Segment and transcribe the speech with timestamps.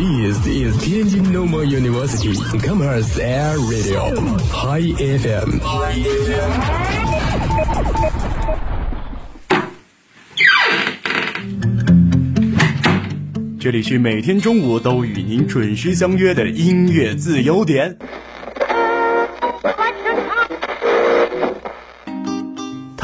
[0.00, 4.16] This is Tianjin Normal University Commerce Air Radio
[4.48, 5.60] High FM。
[13.60, 17.98] 这里是每天中午都与您准时相约的音乐自由点。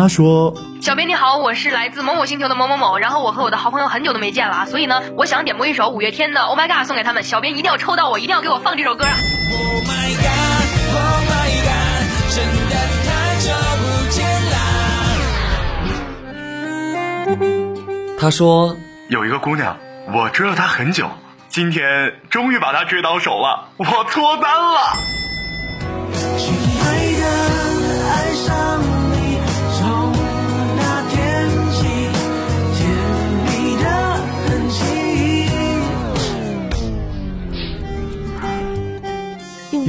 [0.00, 10.64] 他说小编你好，我是来自某某星球的某某某，然后我和我的好朋友很久都没见了啊，所以呢，我想点播一首五月天的《Oh My God》送给他们，小编一定要抽到我，一定要给我放这首歌啊！Oh my god,
[10.96, 14.24] oh my god，真的太久不见
[18.08, 18.16] 啦。
[18.18, 18.74] 他说
[19.10, 19.76] 有一个姑娘，
[20.14, 21.10] 我追了她很久，
[21.50, 24.96] 今天终于把她追到手了，我脱单了。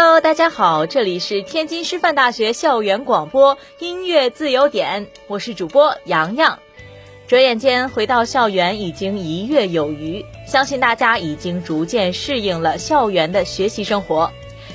[0.00, 6.60] Hello，大家好，这里是天津师范大学校园广播音乐自由点，我是主播洋洋。
[7.26, 14.30] 转眼间回到校园已经一月有余，相信大家已经逐渐适应了校园的学习生活。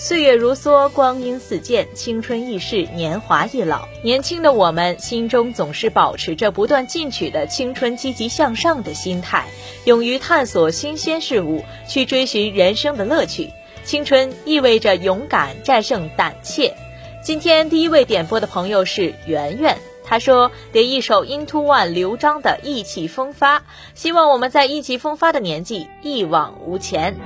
[0.00, 3.86] 岁月如梭，光阴似箭，青春易逝，年华易老。
[4.02, 9.46] 年轻的我们心中总是保持着不断进取的青春积极向上的心态，
[9.84, 13.52] 勇于探索新鲜事物，去追寻人生的乐趣。
[13.84, 16.74] 青春意味着勇敢战胜胆怯。
[17.22, 23.58] 今天第一位点播的朋友是圆圆，他说点一首 Into One 刘璋的《意气风发》，
[23.94, 27.16] 希望我们在意气风发的年纪一往无前。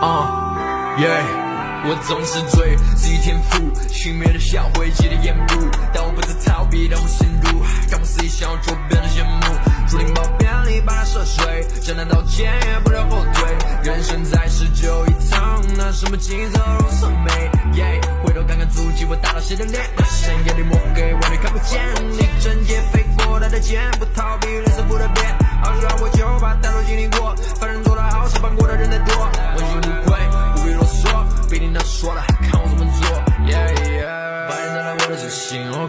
[0.00, 1.39] 啊，耶！
[1.82, 5.56] 我总是追自己天赋，轻蔑的笑会记得眼部，
[5.94, 9.40] 但我不再逃避，让我陷入，让我肆意想要周边的羡慕。
[9.88, 13.56] 竹林宝便利把它涉水，真难道前也不留后退？
[13.82, 17.50] 人生在世就一趟，拿什么金色如此美？
[17.78, 17.98] 耶！
[18.22, 19.82] 回头看看足迹，我打到谁的脸？
[20.06, 21.80] 深夜里抹黑，完全看不见。
[22.12, 25.39] 一整夜飞过，他的肩，不逃避，人生不得变。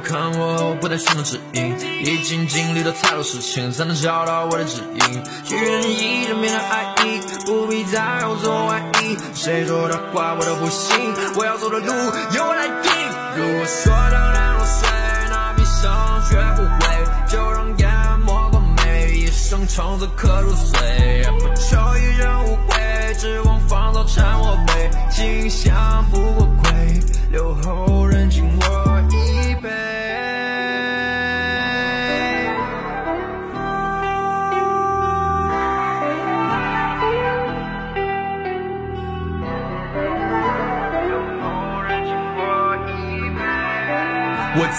[0.01, 5.23] 看我后不再寻找指引，已经经历了太多事情，才能找到我的指引。
[5.45, 9.17] 去愿意正面的爱意，不必再有所怀疑。
[9.33, 10.97] 谁说的话我都不信，
[11.35, 11.85] 我要走的路
[12.35, 12.91] 由我来定。
[13.37, 14.89] 如果说当然落水，
[15.29, 21.10] 那笔上学不会，就让淹没过美，一生从此刻入髓。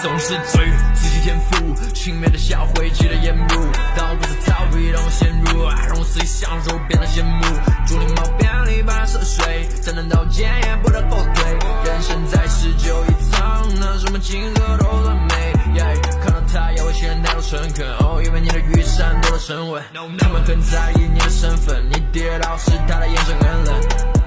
[0.00, 3.54] 总是追自己天赋，轻蔑的笑会记得眼部，
[3.94, 7.44] 但我不是逃避，让我陷入，让我肆意享受，变得羡慕。
[7.86, 11.53] 竹林猫便利把它涉水，再难道剑也不得后退？
[11.84, 15.53] 人生在世只有一趟，那什么金色都算美。
[15.75, 19.82] Yeah, 看到他要我情人态度诚恳，哦，因为你的雨伞多了沉稳。
[20.19, 23.74] 他们很在意你的身份，你跌倒时他的眼神很冷。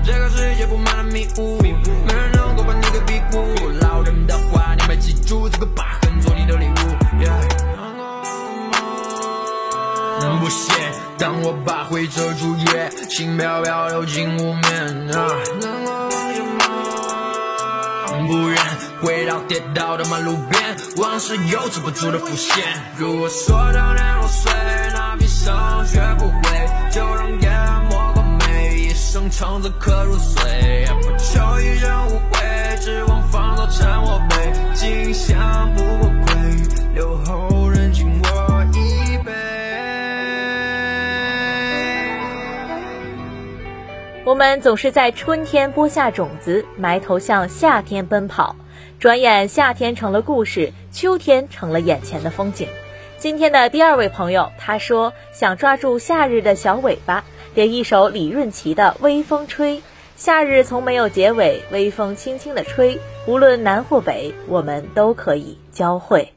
[0.03, 3.69] 这个世界布满了迷雾，没人能够把你给庇护。
[3.81, 4.54] 老人的话，
[4.97, 6.73] 记住，这个疤痕做你的礼物。
[7.23, 7.65] Yeah
[10.39, 10.73] 不屑，
[11.17, 15.27] 当我把灰遮住夜，轻飘飘流进湖面啊。
[18.27, 18.57] 不愿
[19.01, 22.63] 回到跌倒的马路边，往事又止不住的浮现。
[22.97, 24.51] 如果说当年落水，
[24.93, 26.41] 那笔上学不会，
[26.91, 30.87] 就让淹没过美，一生从此刻入髓。
[31.01, 32.19] 不求一人无，
[34.85, 36.35] 今香不过贵，
[36.93, 39.31] 留后人敬我一杯。
[44.23, 48.55] 我们总是在春天播下种子，埋头向夏天奔跑。
[48.99, 52.67] 转眼夏天成了故事，秋天成了眼前的风景。
[53.17, 57.23] 今天的第二位朋友，他说想抓住夏日的小尾巴，
[57.55, 59.77] 点一首李润琪的《微风吹》。
[60.15, 62.97] 夏日从没有结尾，微风轻轻的吹，
[63.27, 66.31] 无论南或北，我们都可以交汇。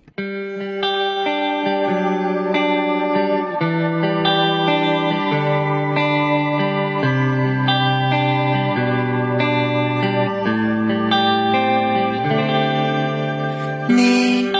[13.88, 14.50] 你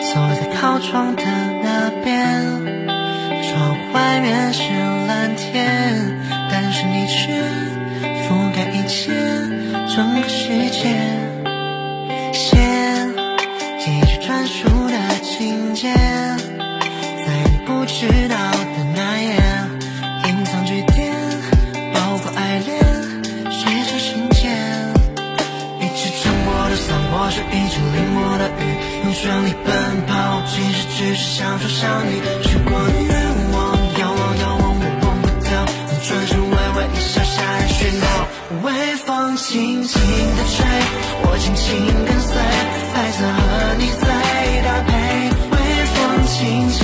[0.00, 1.24] 坐在靠窗的
[10.00, 10.88] 整个世界，
[12.32, 12.56] 写
[13.78, 19.36] 记着专属的情节，在你不知道的那夜，
[20.26, 21.12] 隐藏句点，
[21.92, 22.80] 包括爱恋，
[23.52, 24.56] 写成信件。
[25.80, 28.62] 一支沉默的伞，或是一阵淋我的雨，
[29.04, 32.72] 用全力奔跑，其实只是想说想你，去过
[39.40, 40.00] 轻轻
[40.36, 40.66] 的吹，
[41.24, 41.36] 我。
[41.40, 41.64] 轻轻
[42.04, 42.36] 跟随，
[42.92, 44.04] 白色和你最
[44.62, 44.90] 搭配，
[45.50, 45.56] 微
[45.86, 45.96] 风
[46.26, 46.80] 轻轻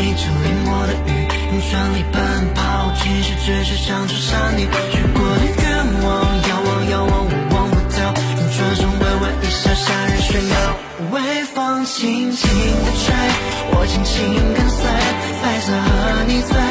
[0.00, 2.18] 一直淋我的雨，用全力奔
[2.54, 5.64] 跑，其实只是想追上你许过的愿
[6.02, 6.08] 望，
[6.48, 8.00] 遥望遥望我望不到，
[8.36, 10.54] 用转身微微一笑，夏日炫耀。
[11.12, 13.14] 微风轻轻地吹，
[13.72, 14.14] 我轻轻
[14.54, 14.80] 跟随，
[15.42, 16.69] 白色和你最。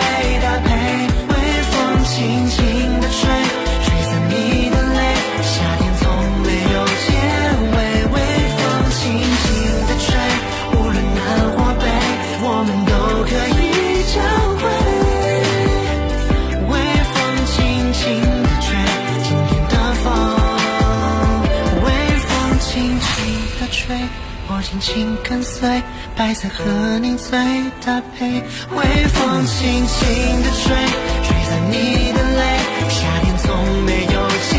[24.80, 25.82] 轻跟随，
[26.16, 27.38] 白色和宁最
[27.86, 28.42] 搭配，
[28.72, 30.76] 微风轻轻的吹，
[31.24, 32.42] 吹散你的泪。
[32.90, 33.48] 夏天从
[33.84, 34.58] 没有结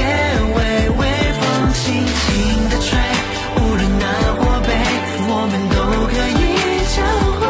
[0.55, 0.59] 尾，
[0.99, 1.03] 微
[1.33, 2.99] 风轻轻的吹，
[3.57, 4.05] 无论南
[4.37, 4.69] 或北，
[5.27, 5.77] 我们都
[6.07, 6.41] 可以
[6.95, 6.97] 交
[7.41, 7.43] 汇。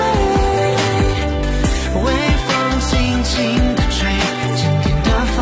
[2.05, 2.06] 微
[2.46, 2.49] 风
[2.81, 2.90] 轻
[3.25, 3.31] 轻
[3.75, 3.99] 的吹，
[4.56, 5.38] 今天的风。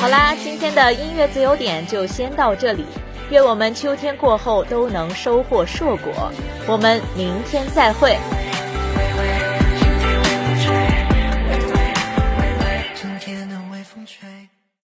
[0.00, 2.84] 好啦，今天的音乐自由点就先到这里。
[3.32, 6.30] 愿我们秋天过后都能收获硕果。
[6.68, 8.14] 我们明天再会。